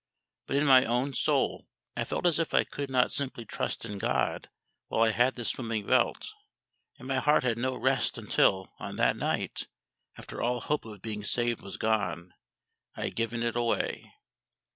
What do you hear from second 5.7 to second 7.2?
belt; and my